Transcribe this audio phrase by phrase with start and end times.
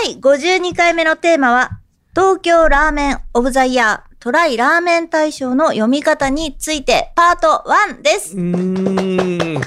[0.00, 1.80] 第52回目のテーマは
[2.14, 8.36] 東京ラーメンオブザイヤー TRYラーメン大賞の読み方についてパート1です。
[8.36, 9.66] うーん結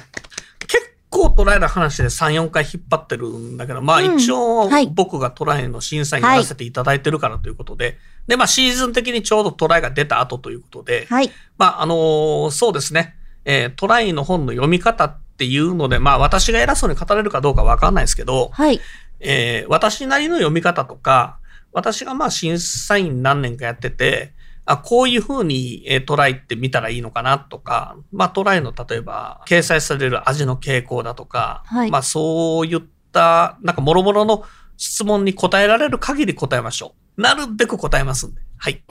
[1.09, 11.29] 構 TRYの話で3、4回引っ張ってるんだけど、まあうん一応はい僕が TRYの審査員にならせていただいてるからということで、で、まあシーズン的にちょうど TRYが出た後ということで、はい。
[11.57, 18.79] まああのーそうですね、えー TRYの本の読み方っていうので、まあ私が偉そうに語れるかどうかわかんないですけど、はい。
[19.21, 21.39] えー私なりの読み方とか、
[21.71, 24.33] 私がまあ審査員何年かやってて、
[24.65, 34.43] あこういうふうに、えートライって見たらいいのかなとか、まあトライの例えば掲載される味の傾向だとか、はいまあそういった、なんか諸々の
[34.77, 37.21] 質問に答えられる限り答えましょう。
[37.21, 38.41] なるべく答えますんで。
[38.57, 38.83] はい。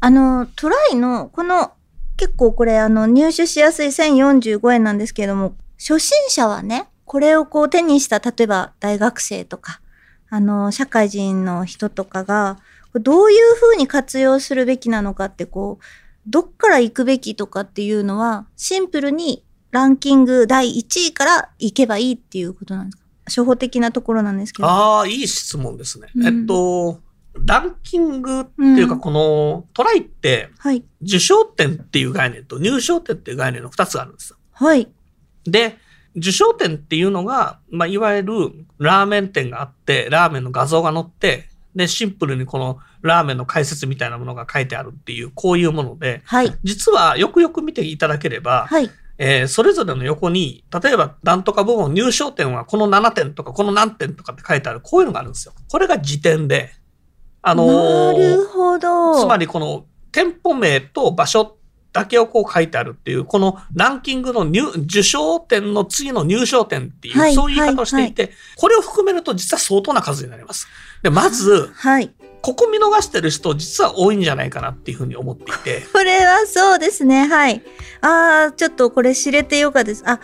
[0.00, 1.72] あの、トライの、この、
[2.16, 9.80] 結構これ、あの、入手しやすい1045円なんですけれども、初心者はね、これをこう手にした、例えば大学生とか、
[10.28, 12.60] あの、社会人の人とかが、
[12.94, 15.84] どういうふうに活用するべきなのかって、こう、
[16.28, 23.02] どっから行くべきとかっていうのは、シンプルにランキング第1位から行けばいいっていうことなんですか？
[23.26, 24.68] 初歩的なところなんですけど。
[24.68, 26.06] ああ、いい質問ですね。
[26.14, 27.00] うんえっと、
[27.44, 30.84] ランキングっていうか、うんこのトライってはい。
[31.02, 34.36] 受賞点っていう概念と入賞点っていう概念の2つがあるんですよ。
[34.52, 34.88] はい。
[35.42, 35.76] で、
[36.16, 38.34] 受賞点っていうのが、まあ、いわゆる
[38.78, 46.52] ラーメン店があって、ラーメンの画像が載って、で、シンプルにこのラーメンの解説みたいなものが書いてあるっていう、こういうもので、はい。
[46.64, 48.90] 実はよくよく見ていただければ、はい。
[49.18, 55.52] えーそれぞれの横に、例えば、なんとか部門入賞点はこの7点とか、この何点とかって書いてある、こういうのがあるんですよ。
[55.70, 56.70] これが時点で、
[57.42, 59.20] あのーなるほど。
[59.20, 61.56] つまりこの店舗名と場所
[61.92, 70.68] だけをこう書いてあるっていう、このランキングの入受賞点の次の入賞点っていう、はいそういう言い方をしていて、これを含めると実は相当な数になります。
[71.02, 72.12] で、まず、はい。
[72.42, 77.28] ここ見逃してる人実は多いんじゃないかなっていうふうに思っていて、 これはそうですね。
[77.28, 77.62] はい。
[78.00, 80.02] ああ、ちょっとこれ知れてよかったです。
[80.06, 80.20] あ、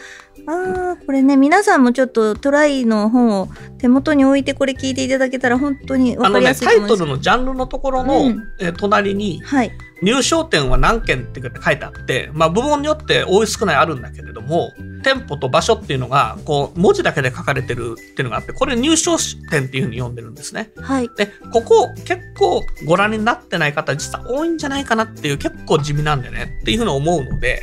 [0.47, 3.49] ああ、これね、皆さんもちょっとトライの本を
[3.79, 6.99] 手元に置いてこれ聞いていただけたら本当にわかりやすいと思います。
[6.99, 9.73] トルのジャンルのところの、うんえー隣にはい。
[10.03, 19.17] 入賞点は何件って書いてあって、まあ部門によって多い少ないあるんだけれども、店舗と場所っていうのが、こう、文字だけで書かれてるっていうのがあって、これ入賞
[19.51, 20.71] 点っていうふうに読んでるんですね。
[20.77, 21.09] はい。
[21.17, 27.63] で、ここ結構ご覧になってない方実は多いんじゃないかなっていう結構地味なんでねっていうふうに思うので、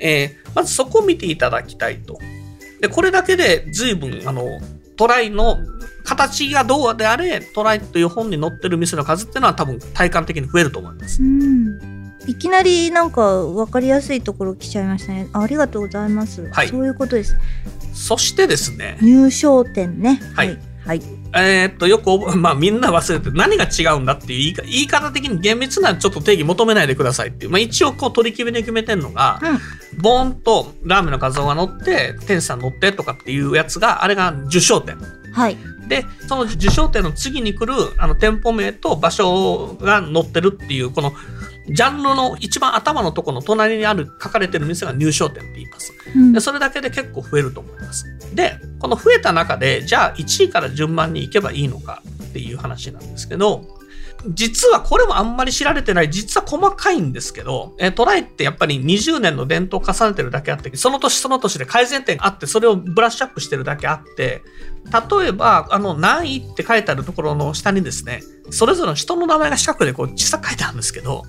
[0.00, 2.18] えーまずそこを見ていただきたいと。
[2.80, 4.60] で、これだけで随分、あの、
[4.96, 5.58] トライの
[6.04, 11.22] 形がどうであれ、トライという本に載ってる店の数っていうのは多分体感的に増えると思います。
[11.22, 12.00] うん。
[12.26, 15.28] いきなりなんかわかりやすいところ来ちゃいましたね。
[15.32, 16.50] あありがとうございます。
[16.50, 17.36] はいそういうことです。
[17.94, 20.20] そしてですね、入賞点ね。
[20.34, 20.58] はい。
[20.84, 21.02] はい。
[21.34, 27.50] えーっと、よく まあみんな忘れて何が違うんだっていう言い方的に厳密なちょっと定義求めないでくださいっていう。
[27.50, 30.00] まあ一応こう取り決めで決めてんのが、うん。
[30.00, 34.96] ボーンとラーメンの画像が載って、店主さん載ってとかっていうやつが、あれが受賞点。
[35.32, 35.56] はい。
[35.88, 41.12] で、その受賞点の次に来るあの店舗名と場所が載ってるっていう、この
[41.68, 45.92] ジャンルの一番頭のところの隣にある書かれてる店が入賞点って言います。
[46.16, 48.06] うんで、それだけで結構増えると思います。
[48.34, 53.80] で、この増えた中で、じゃあ1位から順番に行けばいいのかっていう話なんですけど、
[54.28, 64.42] 実はこれもあんまり知られてない、実は細かいんですけど、えトライってやっぱり20年の伝統を重ねてるだけあって、その年その年で改善点があって、それをブラッシュアップしてるだけあって、
[65.20, 71.24] 例えば、あの、何位って書いてあるところの下にですね、それぞれの人の名前が四角でこう小さく書いてあるんですけど、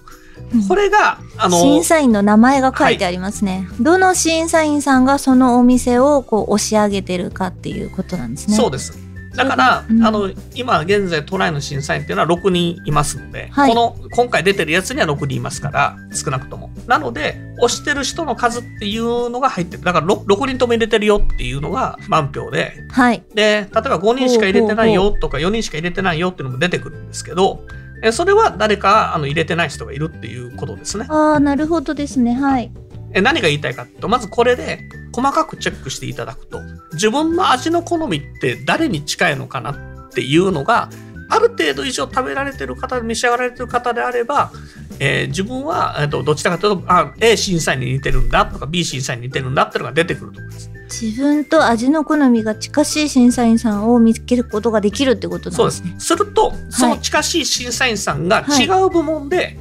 [0.67, 3.67] これが、あの、審査員の名前が書いてありますね。
[3.79, 8.55] どの審査員さんがそのお店をこう押し上げてるかっていうことなんですね。
[8.55, 8.97] そうです。
[9.35, 16.69] だから、うんあの、今現在トライの審査員っていうのは6人いますので、はいこの、今回出てるやつには6人いますから、少なくとも。
[16.85, 19.83] なので、押してる人の数っていうのが入ってる。
[19.83, 23.23] だから 6, 6人とも入れてるよっていうのが満票で、はい。
[23.33, 27.61] で、例えば5人しか入れてないよとか4人しか入れてないよっていうのも出てくるんですけど、
[28.03, 31.06] えそれは誰かあの入れてない人がいるっていうことですね。
[31.09, 32.33] ああ、なるほどですね。
[32.33, 32.71] はい。
[33.13, 36.62] え何が言いたいかと、まずこれで細かくチェックしていただくと、
[36.94, 40.89] 自分の味の好みって誰に近いのかなっていうのが、
[41.31, 44.51] ある程度以上食べられてる方召し上がられてる方であれば、
[45.00, 50.69] えー自分は、えーとどちらかというとあ A 審査員に似てるんだとか B 審査員に似てるんだっていうのが出てくると思います。
[51.01, 56.18] 自分と味の好みが近しい審査員さんを見つけることができるってことなそうでんですすね。。
[56.19, 59.57] すると、その近しい審査員さんが違う部門で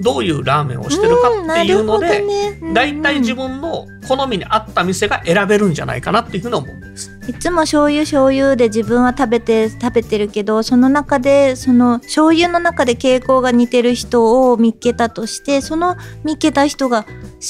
[0.00, 7.10] どういうラーメンをしてるかっていうので、ね大体自分分の好みに合った店が選べるんじゃないかなっていうふうに思うんです。
[7.28, 17.06] いつも醤油醤油で自分は食べて食べてるけどその中でその醤油の中で傾向が似てる人を見っけたとしてその見っけた人が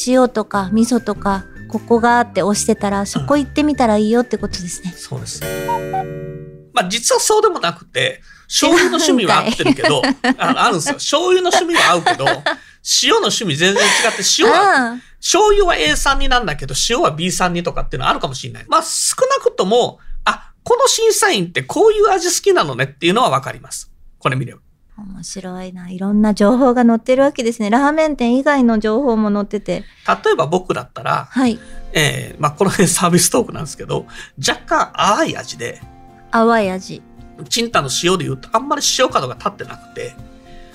[0.06, 4.93] 塩とか味噌とかここがって押してたらそこ行ってみたらいいよってことですね。
[4.93, 5.43] そうです。
[6.75, 8.21] まあ実はそうでもなくて、
[8.53, 10.03] 醤油の趣味は合ってるけど、
[10.37, 10.95] あのあるんですよ。
[10.97, 12.27] 醤油の趣味は合うけど、
[13.03, 18.67] 塩の趣味全然違って、塩は、あ醤油は A 酸になんだけど、塩は B 酸にとかっていうのはあるかもしれない。
[18.69, 23.91] まあ少なくとも、あ、この審査員ってこういう味好きなのねっていうのはわかります。
[24.19, 24.61] これ見れば。
[24.99, 31.59] あ面白いないろんな情報が載ってるわけですねラーメン店以外の情報も載ってて例えば僕だったら、はい
[31.95, 34.07] えーまあこの辺サービストークなんですけど、
[34.39, 35.81] 若干淡い味で、
[36.31, 37.03] 淡い味
[37.44, 40.15] チンタの塩で言うとあんまり塩角が立ってなくて、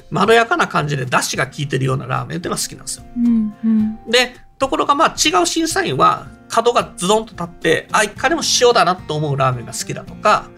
[0.09, 3.03] まろやかな感じで出汁が効いてるようなラーメンっていうのが好きなんですよ。
[3.17, 10.49] うんうんで、ところがまあ違う審査員は角がズドンと立って、あ、いかにも塩だなと思うラーメンが好きだとか、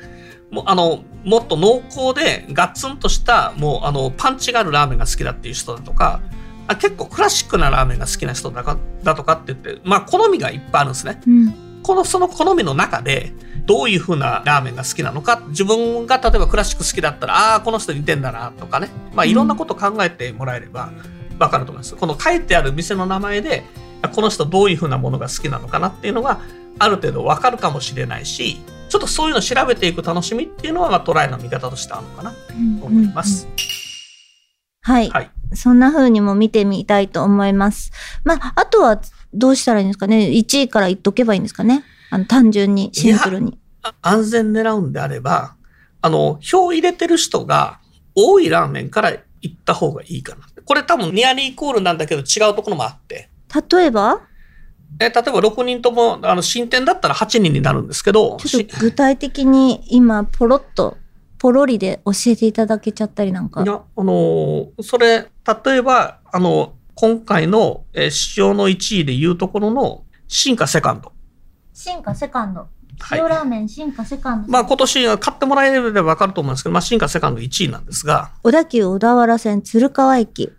[0.52, 6.22] もうあの、もっと濃厚でガツンとした、もうあの、パンチがあるラーメンが好きだっていう人だとか、
[6.68, 11.20] あ結構クラシックなラーメンが好きな人だかだとかって言って、まあ好みがいっぱいあるんですね。
[11.26, 13.34] うんこのその好みの中で
[13.70, 15.44] どういう風なラーメンが好きなのか。
[15.50, 18.90] 自分が例えばクラシック好きだったらああーこの人似てんだなとかね。
[19.14, 20.92] まあいろんなこと考えてもらえれば
[21.38, 23.64] 分かると思います、この書いてある店の名前で
[24.02, 26.42] あこの人どういう風なものが好きなのかなっていうのが
[26.80, 32.32] ある程度分かるかもしれないしちょっとそういうのを調べていく楽しみっていうのは、まあ、トライの見方としてあるのかな。
[32.32, 33.48] と思います、
[34.82, 35.32] はい、はい。
[35.54, 37.92] そんな風にも見てみたいと思います。
[38.24, 39.00] まあ、あとは
[39.34, 43.58] どうしたらいいんですかね ?1 位から言っとけばいいんですかねあの、単純に、シンプルに。
[43.82, 45.56] あ安全狙うんであれば
[46.02, 47.80] あの票入れてる人が
[48.14, 53.30] 多いラーメンから行った方がいいかなこれ多分ニアリーイコールなんだけど違うところもあって
[53.72, 54.20] 例えば？
[55.00, 60.98] え例えば6人ともあの新店だったら8人になるんですけどちょっと具体的に今、ポロッと、
[61.38, 63.66] ポロリで教えていただけちゃったりなんかい。
[63.66, 65.28] やあのーそれ
[65.66, 71.14] 例えばあの今回の、えー市場の1位でいうところの進化セカンド
[71.80, 72.68] 進化セカンド。
[73.00, 74.52] はい塩ラーメン進化セカンド。
[74.52, 80.52] まあ今年は買ってもらえれば分かると思うんですけど、まあ、進化セカンド1位なんですが、小田急小田原線鶴川駅。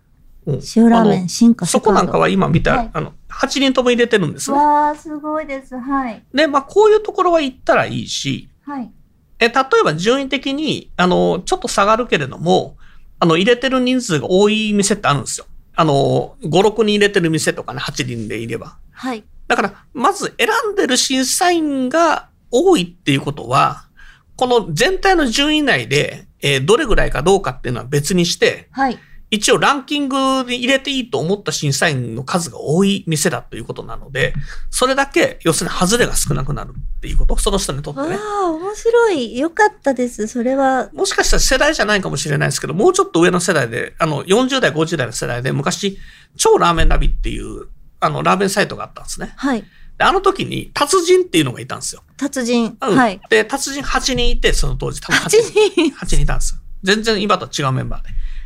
[0.47, 1.85] うん塩ラーメン進化セカンド。
[1.85, 4.57] そこなんかは今見た、はいあの8人とも入れてるんですね。
[4.57, 5.79] わー、すごいです。
[5.79, 6.23] はい。
[6.33, 8.91] で、まあこういうところは行ったらいいし、はい。
[9.39, 12.77] え、例えば順位的に、あの、ちょっと下がるけれども、
[13.19, 15.47] あの、入れてる人数が多い店ってあるんですよ。
[15.77, 18.79] あの、5、6人入れてる店とかね、8人でいれば。
[18.91, 19.25] はい。
[19.51, 23.89] だから、まず選んでる審査員が多いっていうことは、
[24.37, 28.99] この全体の順位内で、えーどれぐらいかどうかっていうのは別にして、はい。
[29.33, 34.35] 一応ランキングに入れていいと思った審査員の数が多い店だということなので、
[34.71, 38.09] それだけ、要するに外れが少なくなるっていうこと、その人にとってね。
[38.11, 39.37] わあ、面白い。
[39.37, 40.29] よかったです。
[40.29, 40.91] それは。
[40.93, 45.99] もしかしたら世代じゃないかもしれないですけど、もうちょっと上の世代で、あの、40代、50代の世代で、昔、
[46.37, 47.69] 超ラーメンナビっていう、
[48.01, 49.33] あの、ラーメンサイトがあったんですね。
[49.37, 49.65] はい。
[49.99, 52.03] で、あの時に、達人っていうのがいたんですよ。
[52.17, 52.77] 達人。
[52.81, 53.21] うんはい。
[53.29, 55.91] で、達人8人いて、その当時、多分8 8人。
[55.91, 55.97] 人。
[55.97, 56.61] 8人いたんですよ。
[56.83, 58.03] 全然今とは違うメンバー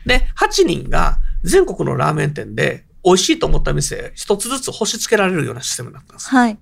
[0.07, 0.19] で。
[0.19, 6.29] で、8人が全国のラーメン店で美味しいと思った店、一つずつ星つけられるようなシステムになったんです。
[6.31, 6.59] はい。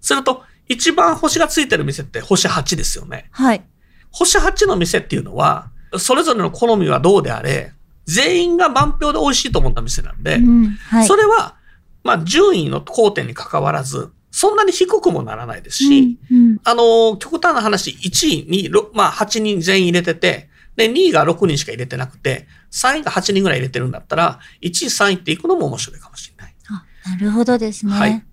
[0.00, 3.28] すると、一番星がついてる店って星8ですよね。
[3.32, 3.64] はい。
[4.10, 7.72] 星8の店っていうのは、それぞれの好みはどうであれ、
[8.06, 10.66] 全員が満票で美味しいと思った店なんで、うん。
[10.68, 11.06] はい。
[11.06, 11.56] それは、
[12.04, 26.54] まあ、順位の高点に関わらず、そんなに低くもならないですし、うんうんあの、極端な話、1位に、ろまあ、8人全員入れてて、で、2位が6人しか入れてなくて、3位が8人ぐらい入れてるんだったら、1位、3位っていくのも面白いかもしれない。
[26.68, 27.92] あ、なるほどですね。
[27.92, 28.24] はい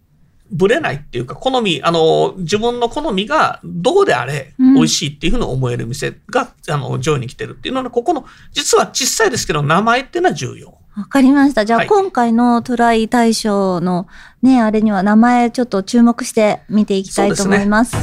[0.51, 10.78] ぶれないっていうか、好み、あの、自分の好みがどうであれ、うん美味しいっていうふうに思える店が、あの、上位に来てるっていうので、ここの、実は小さいですけど、名前っていうのは重要。
[10.99, 11.63] わかりました。
[11.63, 14.07] じゃあ、はい今回のトライ大賞の
[14.41, 17.95] ね、あれには名前ちょっと注目して見ていきたいと思います。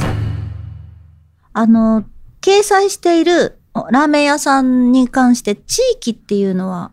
[1.53, 2.03] あの、
[2.41, 6.91] 掲載しているおラーメン屋さんに関して地域っていうのは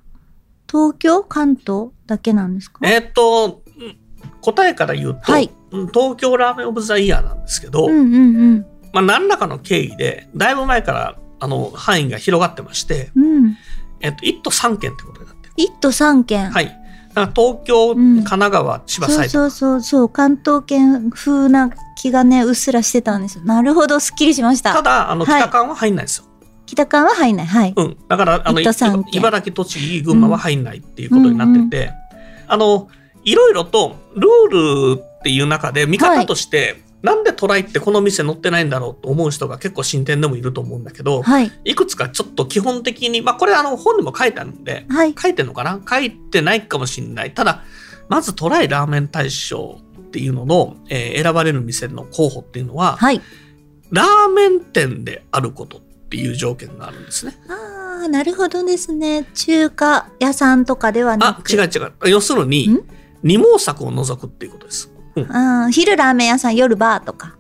[0.70, 1.22] 東京？
[1.24, 2.80] 関東だけなんですか？
[2.82, 3.96] えーっと、うん
[4.42, 7.88] 答えから言うと、はいうん東京ラーメンオブザイヤーなんですけど。
[8.92, 13.56] まあ、何らかの経緯で、だいぶ前から、あの、範囲が広がってまして、うん。
[14.00, 15.68] えっと、1都3県ってことになってる。
[15.68, 16.50] 一都三県。
[16.50, 16.80] はい。
[17.14, 19.28] 東京、うん神奈川、千葉、埼玉。
[19.28, 23.44] そうそうそうそう、関東圏風な気がね、うっすらしてたんですよ。
[23.44, 24.82] なるほど、すっきりしましたた。
[24.82, 26.24] だ、あの、はい北間は入んないですよ。
[26.66, 27.46] 北関は入んない。
[27.46, 27.74] はい。
[27.76, 27.96] うん。
[28.08, 28.60] だから、あの、
[29.12, 31.92] 茨城、栃木、群馬は入んないっていうことになってて、
[32.48, 32.88] あの、
[33.24, 41.52] いろいろとルールっていう中で見方として、なんでトライってこの店載ってないんだろうと思う人が結構進展でもいると思うんだけど、はい。
[41.64, 45.14] いくつかちょっと基本的に、まあこれあの本にも書いてあるんで、はい。
[45.14, 47.34] 書いてんのかな書いてないかもしれない。
[47.34, 47.62] ただ、
[48.08, 53.20] まずトライラーメン大賞っていうのの、えー選ばれる店の候補っていうのは、はい。
[53.90, 57.36] ラーメン店であることっていう条件があるんですね。
[57.50, 59.24] ああ、なるほどですね。
[59.34, 61.52] 中華屋さんとかではなあ、く。
[61.52, 61.92] 違う違う。
[62.08, 62.80] 要するにん、
[63.22, 64.90] 二毛作を除くっていうことです。
[65.16, 67.36] あー昼ラーメン屋さん、夜バーとか。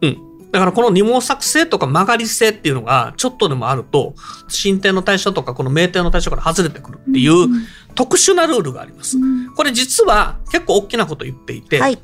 [0.52, 4.14] だからこの二毛作性とか曲がり性っていうのがちょっとでもあると、
[4.46, 7.66] 新店の対象とかこの名店の対象から外れてくるっていううん
[7.96, 9.16] 特殊なルールがあります。
[9.18, 11.98] うんこれ実は結構大きなこと言っていて、はい。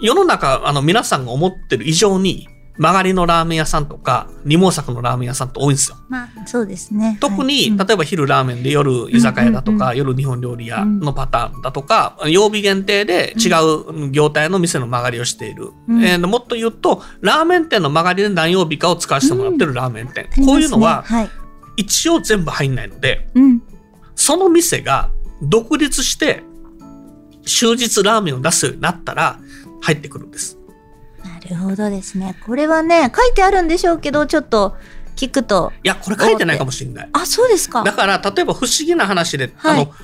[0.00, 5.96] 世の中、あの、皆さんが思ってる以上に、曲がりのラーメン屋さんとか、二毛作のラーメン屋さんって多いんですよ。
[6.08, 7.18] まあ、そうですね。
[7.20, 13.48] 特に、はいうん例えば昼ラーメンで夜居酒屋だとか、うん夜日本料理屋のパターンだとか、曜日限定で違
[14.06, 15.72] う業態の店の曲がりをしている。
[15.88, 20.20] うんえーもっと言うと、ラーメン店の曲がりで何曜日かを使わせてもらってるラーメン店。
[20.20, 21.30] ありますねこういうのは、はい。
[21.76, 23.62] 一応全部入んないので、うん。
[24.14, 25.10] その店が
[25.42, 26.42] 独立して、
[27.46, 29.38] 終日ラーメンを出すようになったら、
[29.80, 30.57] 入ってくるんです。
[31.44, 32.36] なるほどですね。
[32.46, 34.76] これはね、書いてあるんでしょうけど、ちょっと
[35.16, 35.72] 聞くと。
[35.84, 37.08] いや、これ書いてないかもしれない。
[37.12, 37.82] あ、そうですか。
[37.82, 39.94] だから、例えば不思議な話で、はいあの、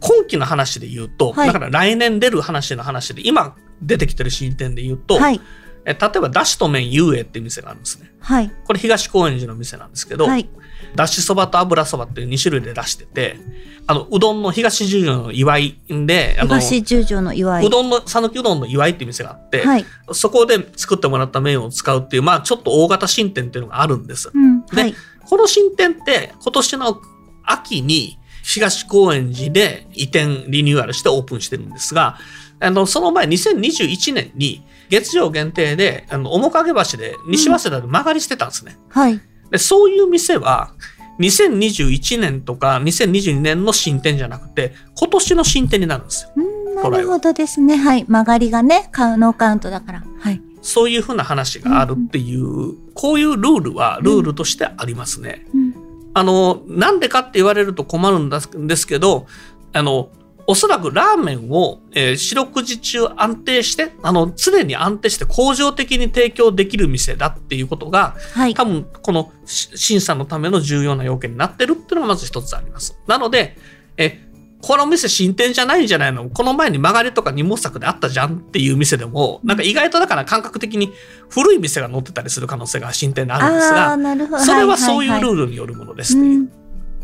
[0.00, 5.40] 今期の話で言うと、はいだから来年出る話の話で、今出てきてる新店で言うと、はい。
[5.84, 8.12] え例えば、だしと麺遊泳っていう店があるんですね。
[8.20, 8.50] はい。
[8.64, 10.48] これ東高円寺の店なんですけど、はい。
[10.94, 13.38] だしそばと油そばっていう2種類で出してて、
[13.86, 17.66] あの、うどんの東十条の祝いで、あの、東十条の祝い。
[17.66, 19.84] うどんの、讃岐うどんの祝いっていう店があって、はい。
[20.12, 24.30] そこで作ってもらった麺を使うっていう、まあちょっと大型新店っていうのがあるんです。
[24.32, 24.64] うん。
[24.66, 24.94] ではい。
[25.28, 27.00] この新店って今年の
[27.44, 32.18] 秋に東高円寺で移転リニューアルしてオープンしてるんですが、
[32.60, 38.78] あの、その前2021年に月曜限定で、あの、面影橋で西早稲田で曲がりしてたんですね。
[38.88, 39.20] はい。
[39.52, 40.72] で、そういう店は
[41.20, 46.30] 2021年とか2022年の新店じゃなくて、今年の新店になるんですよ。
[46.36, 47.76] うん、なるほどですね。
[47.76, 48.04] はい。
[48.04, 50.02] 曲がりがね、カウノーカウントだから。
[50.18, 50.40] はい。
[50.62, 55.46] そういうふうな話があるっていう、こういうルールはルールとしてありますね。
[55.54, 55.74] うん。
[56.14, 58.30] あの、なんでかって言われると困るん
[58.66, 59.26] ですけど、
[59.72, 60.10] あの、
[60.46, 68.54] おそらくラーメンを、えー四六時中安定して、あの、常に安定して恒常的に提供できる店だっていうことが、はい。
[68.54, 72.98] 多分、このし審査のための重要な要件になってるっていうのがまず一つあります。
[73.06, 73.56] なので、
[73.96, 74.28] え、
[74.60, 76.30] この店新店じゃないんじゃないの？
[76.30, 80.92] この前に曲がりとか二毛作であったじゃんっていう店でも、なんか意外とだから感覚的に
[81.30, 84.38] 古い店が載ってたりする可能性が新店であるんですが。
[84.38, 86.48] それはそういうルルールによるものですっていう、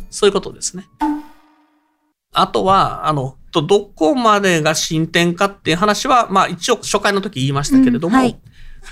[0.08, 0.86] そういうことですね。
[2.40, 8.38] あとは、あの、とどこまでが新店かっていう話は、まあ一応初回の時言いましたけれども、うんはい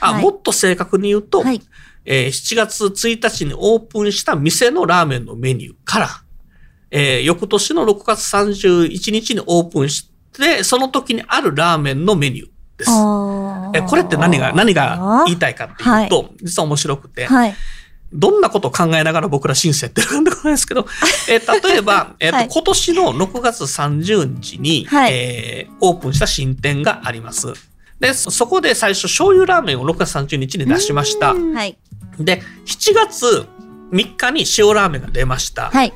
[0.01, 1.63] あはいもっと正確に言うと、はい。
[2.05, 6.09] えー7月1日にオープンした店のラーメンのメニューから、
[6.91, 12.49] えー翌年の6月31日にオープンして、その時にあるラーメンのメニュー
[12.79, 12.91] です。
[12.91, 17.55] あえこれって何が、何が言いたいかっていうと、実は面白くて、はい。
[18.13, 20.87] どんなことを考えながら僕ら申請ってるんでもないですけど、
[21.29, 27.53] えー例えば、えーとはい今年の6月30日に、はいえーオープンした新店があります。
[28.01, 31.35] で、そそこで最初醤油ラーメンを6月30日に出しました。
[31.35, 31.77] はい。
[32.19, 33.47] で、7月
[33.93, 35.71] 3日に塩ラーメンが出ました。
[35.71, 35.93] はい。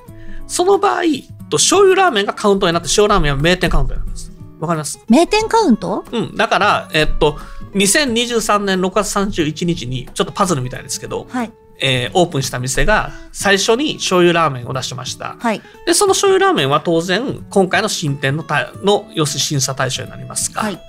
[0.46, 1.02] その場合、
[1.50, 4.32] と醤油ラーメンがカウントになって塩ラーメンは名店カウントになります。
[4.60, 4.98] わかります？
[5.08, 6.04] 名店カウント？
[6.10, 6.36] うん。
[6.36, 7.38] だから、えっと、
[7.74, 11.52] 2023年6月31日に、ちょっとパズルみたいですけど、はい。
[11.80, 15.36] えーオープンした店が最初に醤油ラーメンを出しました。
[15.38, 15.62] はい。
[15.86, 20.80] で、その醤油ラーメンは当然、今回の新店のたの、要するに審査対象になりますが、はい。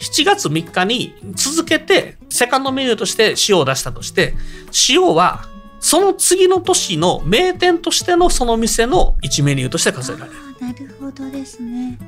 [0.00, 4.34] 7月3日に続けて、セカンドメニューとして塩を出したとして、
[4.88, 5.44] 塩は、
[5.80, 11.98] その次の年の名店としてのその店の1メニューとして数えられるなるほどですね。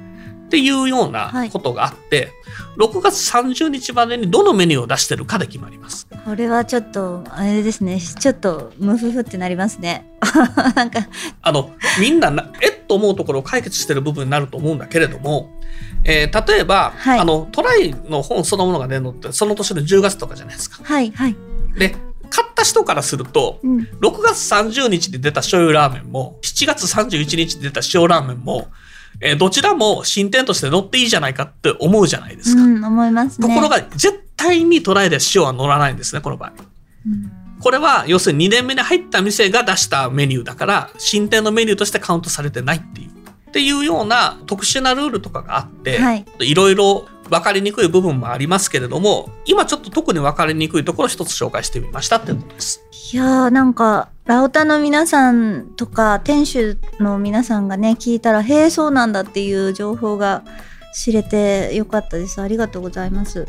[0.53, 2.31] っていうようなことがあって、
[2.77, 6.07] 6月30日までにどのメニューを出してるかで決まります。
[6.27, 7.99] これはちょっと、あれですね。
[7.99, 10.05] ちょっと、ムフフってなりますね。
[10.77, 11.09] なんか、
[11.41, 15.49] あの、みんなな、えっと思うところを解決してる部分になると思うんだけれども、
[16.05, 20.81] えー例えば、はいあの、トライの本そのものが出るのって、その年の10月とかじゃないですか。
[20.85, 21.37] はい、はい。
[21.79, 21.97] で、
[22.29, 23.79] 買った人からすると、うん。
[24.03, 28.69] 6月30日に出た醤油ラーメンも、7月31日に出た塩ラーメンも、
[29.23, 32.63] えーどちらも新店として乗っていいじゃないかって思うじゃないですか。
[32.63, 33.49] うん、思いますね。
[33.49, 36.53] ところが、絶対にトライで塩は乗らないんですね、この場合。
[37.07, 43.09] うん、これは、要するに2年目に入った店が出したメニューだから、新店のメニューとしてカウントされてないっていう。
[43.09, 52.83] っていうような特殊なルールとかがあって、はいいろいろ分かりにくい部分もありますけれども、今ちょっと特に分かりにくいところを一つ紹介してみましたってことです。
[53.13, 60.45] いやーなんか、ラオタの皆さんとか、店主の皆さんがね、聞いたら、へえ、そうなんだっていう情報が
[60.95, 62.41] 知れてよかったです。
[62.41, 63.49] ありがとうございます。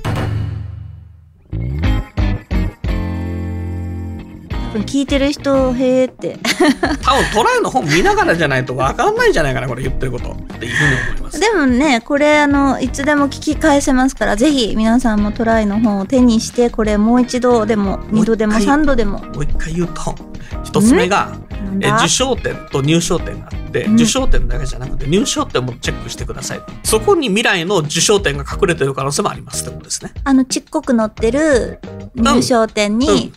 [4.73, 6.39] 多分聞いてる人、へーって。
[7.05, 11.39] 多分トライの本見ながらじゃないと分かんないんじゃないかな、これ言ってることっていうふうに思います。
[11.39, 19.19] でもね、これあの、いつでも聞き返せますから、ぜひ皆さんもトライの本を手にして、これもう一度でも、二度でも三度でも。
[19.19, 20.32] もう一回言うと、
[20.63, 21.38] 一つ目が、
[21.82, 23.96] え受賞点と入賞点があって、うん。
[23.96, 26.62] 受賞点だけじゃなくて入賞点もチェックしてください。
[26.84, 30.13] そこに未来の受賞点が隠れてる可能性もありますってことですね。
[30.24, 31.79] あの、ちっこく載ってる
[32.15, 33.34] 入賞店に、うん、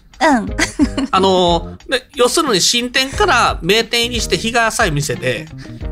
[1.10, 5.46] あのーで、要するに新店から名店入りして日が浅い店で、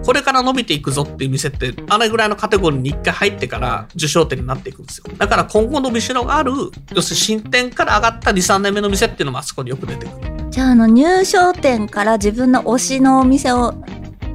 [0.05, 5.05] これから伸びていくぞっていう店って、あれぐらいのカテゴリーに一回入ってから受賞点になっていくんですよ。
[5.17, 6.53] だから今後伸びしろがある、
[6.95, 10.51] 要するに新店から上がった2、3年目の店っていうのもあそこによく出てくる。
[10.51, 13.75] じゃあ、あの、入賞店から自分の推しのお店を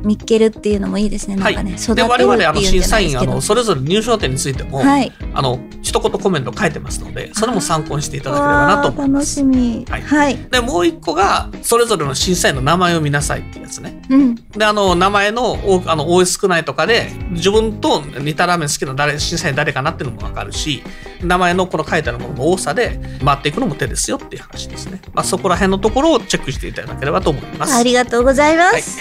[0.04, 1.36] 見っけるっていうのもいいですね。
[1.36, 3.42] なんかね、育てで、る我々、あの、っていうん審査員、じゃないですけどあの、。
[3.42, 5.12] それぞれ入賞点についても、はい。
[5.34, 9.36] あの、一言コメント書いてますので、それも参考にしていただければなと思います。
[9.36, 9.86] しみ。
[9.90, 10.38] はいはい。
[10.52, 14.02] で、もう一個が、それぞれの審査員の名前を見なさいっていうやつね。
[14.10, 14.36] うん。
[14.36, 20.84] で、あの、名前のあの、多い少ないとかで、自分と似たラーメン好きな誰、審査員誰かなっていうのもわかるし、
[21.22, 25.02] 名前のこの書いてあるものの多さで回っていくのも手ですよっていう話ですね。
[25.14, 27.76] まあ、そこら辺のところをチェックしていただければと思います。
[27.76, 28.98] ありがとうございます。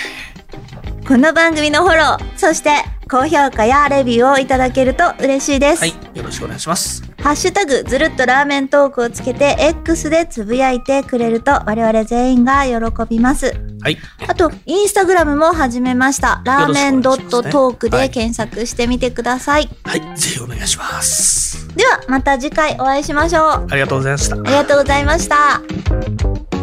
[1.06, 2.70] この番組のフォロー、そして
[3.10, 5.80] 高評価やレビューをいただけると嬉しいです。
[5.80, 5.94] はい。
[6.14, 7.02] よろしくお願いします。
[7.22, 12.74] ハッシュタグずるっとラーメントークをつけて X でつぶやいてくれると我々全員が喜
[13.08, 13.54] びます。
[13.80, 13.96] はい。
[14.26, 16.42] あと、インスタグラムも始めました。
[16.44, 19.68] ラーメンドットトークではい検索してみてください。
[19.84, 20.00] はい。
[20.16, 21.74] ぜひお願いします。
[21.74, 23.66] では、また次回お会いしましょう。
[23.70, 24.36] ありがとうございました。
[24.36, 26.57] ありがとうございました。